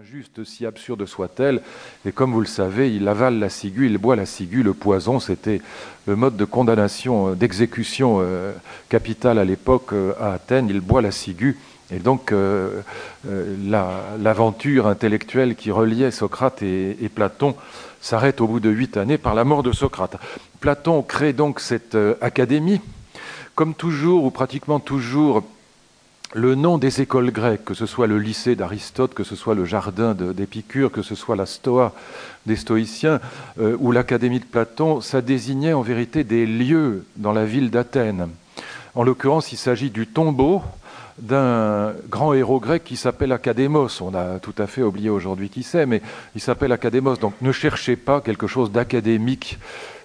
[0.00, 1.60] injuste, si absurde soit-elle.
[2.06, 4.62] Et comme vous le savez, il avale la ciguë, il boit la ciguë.
[4.62, 5.60] Le poison, c'était
[6.06, 8.52] le mode de condamnation, euh, d'exécution euh,
[8.88, 10.68] capitale à l'époque euh, à Athènes.
[10.70, 11.58] Il boit la ciguë.
[11.92, 12.32] Et donc,
[13.24, 17.56] l'aventure intellectuelle qui reliait Socrate et, et Platon
[18.00, 20.16] s'arrête au bout de huit années par la mort de Socrate.
[20.60, 22.80] Platon crée donc cette académie.
[23.56, 25.42] Comme toujours, ou pratiquement toujours,
[26.32, 29.64] le nom des écoles grecques, que ce soit le lycée d'Aristote, que ce soit le
[29.64, 31.92] jardin d'Épicure, que ce soit la Stoa
[32.46, 33.20] des stoïciens
[33.60, 38.28] euh, ou l'Académie de Platon, ça désignait en vérité des lieux dans la ville d'Athènes.
[38.94, 40.62] En l'occurrence, il s'agit du tombeau
[41.18, 44.00] d'un grand héros grec qui s'appelle Académos.
[44.00, 46.02] On a tout à fait oublié aujourd'hui qui c'est, mais
[46.34, 47.18] il s'appelle Académos.
[47.18, 49.58] Donc ne cherchez pas quelque chose d'académique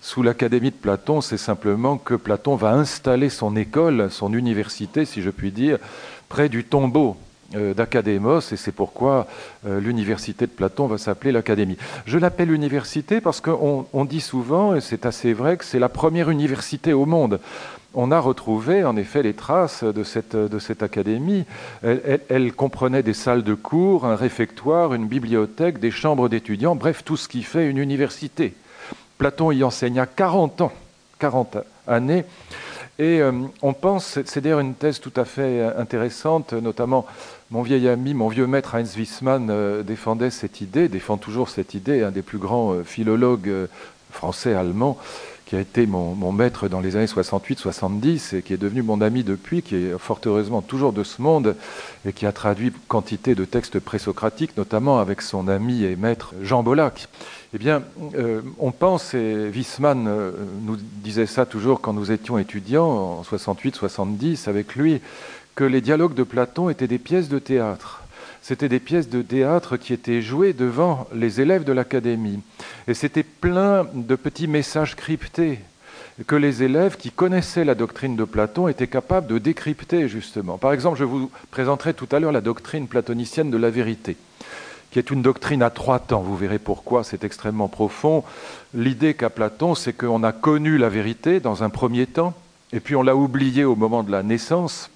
[0.05, 5.23] sous l'Académie de Platon, c'est simplement que Platon va installer son école, son université, si
[5.23, 5.79] je puis dire,
[6.29, 7.17] près du tombeau
[7.53, 9.27] d'Académos, et c'est pourquoi
[9.65, 11.77] euh, l'université de Platon va s'appeler l'Académie.
[12.05, 16.29] Je l'appelle université parce qu'on dit souvent, et c'est assez vrai, que c'est la première
[16.29, 17.39] université au monde.
[17.93, 21.45] On a retrouvé en effet les traces de cette, de cette académie.
[21.81, 27.15] Elle, comprenait des salles de cours, un réfectoire, une bibliothèque, des chambres d'étudiants, bref, tout
[27.15, 28.53] ce qui fait une université.
[29.17, 30.73] Platon y enseigna 40 ans,
[31.19, 32.25] 40 années.
[32.97, 37.05] Et euh, on pense, c'est d'ailleurs une thèse tout à fait euh, intéressante, notamment
[37.51, 41.73] mon vieil ami, mon vieux maître Heinz Wiesmann euh, défendait cette idée, défend toujours cette
[41.73, 43.51] idée, un des plus grands philologues
[44.11, 44.97] français-allemands,
[45.55, 49.23] qui a été mon, maître dans les années 68-70 et qui est devenu mon ami
[49.23, 51.55] depuis, qui est fort heureusement toujours de ce monde
[52.05, 56.61] et qui a traduit quantité de textes présocratiques, notamment avec son ami et maître Jean
[56.61, 57.07] Bollac.
[57.53, 57.83] Eh bien,
[58.15, 60.31] euh, on pense, et Wiesmann euh,
[60.63, 64.99] nous disait ça toujours quand nous étions étudiants, en 68-70, avec lui,
[65.55, 68.04] que les dialogues de Platon étaient des pièces de théâtre.
[68.47, 72.41] C'était des pièces de théâtre qui étaient jouées devant les élèves de l'académie.
[72.87, 75.61] Et c'était plein de petits messages cryptés
[76.27, 80.59] que les élèves qui connaissaient la doctrine de Platon étaient capables de décrypter, justement.
[80.59, 84.15] Par exemple, je vous présenterai tout à l'heure la doctrine platonicienne de la vérité
[84.91, 86.21] qui est une doctrine à trois temps.
[86.21, 88.23] Vous verrez pourquoi c'est extrêmement profond.
[88.75, 92.35] L'idée qu'a Platon, c'est qu'on a connu la vérité dans un premier temps,
[92.71, 94.91] et puis on l'a oubliée au moment de la naissance,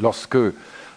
[0.00, 0.38] lorsque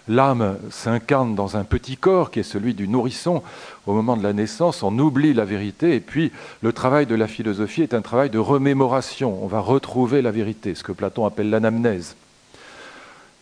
[0.08, 3.44] l'âme s'incarne dans un petit corps qui est celui du nourrisson.
[3.86, 6.32] Au moment de la naissance, on oublie la vérité, et puis
[6.62, 9.38] le travail de la philosophie est un travail de remémoration.
[9.44, 12.16] On va retrouver la vérité, ce que Platon appelle l'anamnèse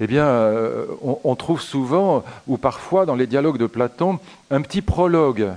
[0.02, 4.20] eh bien, euh, on, trouve souvent, ou parfois dans les dialogues de Platon,
[4.52, 5.52] un petit prologue.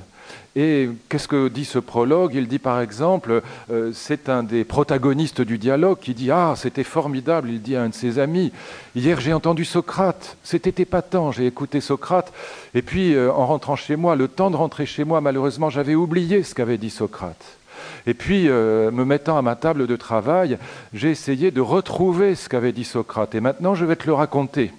[0.61, 2.35] Et qu'est-ce que dit ce prologue?
[2.35, 6.83] Il dit par exemple, euh, c'est un des protagonistes du dialogue qui dit Ah, c'était
[6.83, 8.51] formidable, il dit à un de ses amis,
[8.97, 12.33] hier j'ai entendu Socrate, c'était épatant, j'ai écouté Socrate,
[12.75, 15.95] et puis euh, en rentrant chez moi, le temps de rentrer chez moi, malheureusement j'avais
[15.95, 17.57] oublié ce qu'avait dit Socrate.
[18.09, 20.59] Et puis, euh, me mettant à ma table de travail,
[20.93, 23.37] j'ai essayé de retrouver ce qu'avait dit Socrate.
[23.37, 24.73] Et maintenant, je vais te le raconter.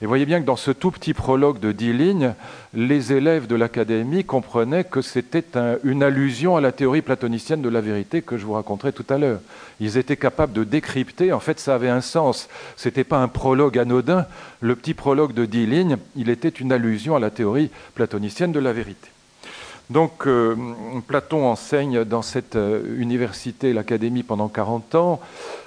[0.00, 2.34] Et voyez bien que dans ce tout petit prologue de dix lignes,
[2.74, 5.44] les élèves de l'académie comprenaient que c'était
[5.84, 9.18] une allusion à la théorie platonicienne de la vérité que je vous raconterai tout à
[9.18, 9.40] l'heure.
[9.80, 12.48] Ils étaient capables de décrypter, en fait ça avait un sens.
[12.76, 14.26] Ce n'était pas un prologue anodin,
[14.60, 18.60] le petit prologue de dix lignes, il était une allusion à la théorie platonicienne de
[18.60, 19.08] la vérité.
[19.90, 20.54] Donc euh,
[21.06, 25.20] Platon enseigne dans cette euh, université, l'Académie, pendant 40 ans.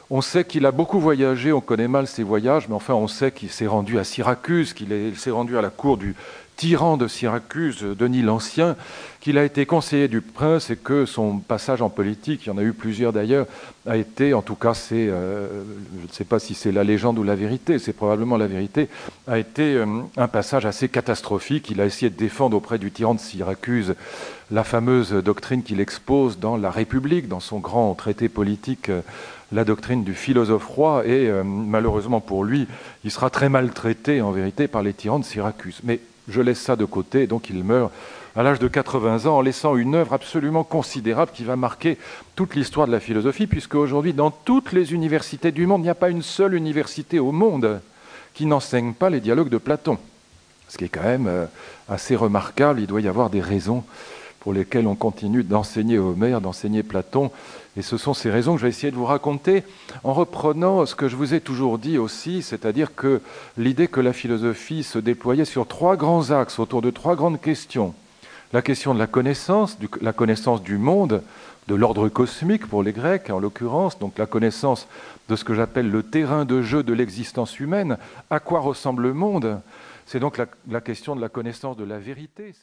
[0.09, 3.31] On sait qu'il a beaucoup voyagé, on connaît mal ses voyages, mais enfin on sait
[3.31, 6.15] qu'il s'est rendu à Syracuse, qu'il s'est rendu à la cour du
[6.61, 8.75] tyran de Syracuse, Denis l'Ancien,
[9.19, 12.57] qu'il a été conseiller du prince et que son passage en politique, il y en
[12.59, 13.47] a eu plusieurs d'ailleurs,
[13.87, 15.47] a été, en tout cas c'est, euh,
[16.01, 18.89] je ne sais pas si c'est la légende ou la vérité, c'est probablement la vérité,
[19.27, 21.71] a été euh, un passage assez catastrophique.
[21.71, 23.95] Il a essayé de défendre auprès du tyran de Syracuse
[24.51, 28.89] la fameuse doctrine qu'il expose dans La République, dans son grand traité politique.
[28.89, 29.01] Euh,
[29.51, 32.67] la doctrine du philosophe roi et malheureusement pour lui,
[33.03, 35.81] il sera très maltraité en vérité par les tyrans de Syracuse.
[35.83, 37.91] Mais je laisse ça de côté, donc il meurt
[38.35, 41.97] à l'âge de 80 ans en laissant une œuvre absolument considérable qui va marquer
[42.35, 45.89] toute l'histoire de la philosophie, puisque aujourd'hui, dans toutes les universités du monde, il n'y
[45.89, 47.81] a pas une seule université au monde
[48.33, 49.97] qui n'enseigne pas les dialogues de Platon.
[50.69, 51.45] Ce qui est quand même euh,
[51.89, 53.83] assez remarquable, il doit y avoir des raisons
[54.41, 57.31] pour lesquelles on continue d'enseigner Homère, d'enseigner Platon,
[57.77, 59.63] et ce sont ces raisons que je vais essayer de vous raconter
[60.03, 63.21] en reprenant ce que je vous ai toujours dit aussi, c'est-à-dire que
[63.57, 67.93] l'idée que la philosophie se déployait sur trois grands axes, autour de trois grandes questions.
[68.51, 71.23] La question de la connaissance, la connaissance du monde,
[71.67, 74.87] de l'ordre cosmique pour les Grecs en l'occurrence, donc la connaissance
[75.29, 77.97] de ce que j'appelle le terrain de jeu de l'existence humaine,
[78.29, 79.61] à quoi ressemble le monde?
[80.05, 82.53] C'est donc la, question de la connaissance de la vérité.